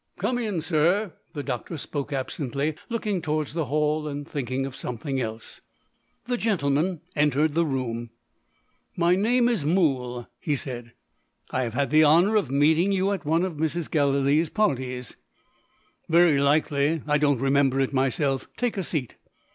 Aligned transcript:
"Come 0.17 0.39
in, 0.39 0.61
sir." 0.61 1.13
The 1.35 1.43
doctor 1.43 1.77
spoke 1.77 2.11
absently, 2.11 2.73
looking 2.89 3.21
towards 3.21 3.53
the 3.53 3.65
hall, 3.65 4.07
and 4.07 4.27
thinking 4.27 4.65
of 4.65 4.75
something 4.75 5.21
else. 5.21 5.61
The 6.25 6.37
gentleman 6.37 7.01
entered 7.15 7.53
the 7.53 7.67
room. 7.67 8.09
"My 8.95 9.13
name 9.13 9.47
is 9.47 9.63
Mool," 9.63 10.27
he 10.39 10.55
said. 10.55 10.93
"I 11.51 11.61
have 11.61 11.75
had 11.75 11.91
the 11.91 12.03
honour 12.03 12.35
of 12.35 12.49
meeting 12.49 12.91
you 12.91 13.11
at 13.11 13.25
one 13.25 13.43
of 13.43 13.57
Mrs. 13.57 13.91
Gallilee's 13.91 14.49
parties." 14.49 15.17
"Very 16.09 16.39
likely. 16.39 17.03
I 17.05 17.19
don't 17.19 17.37
remember 17.39 17.79
it 17.79 17.93
myself. 17.93 18.47
Take 18.57 18.77
a 18.77 18.83
seat." 18.83 19.17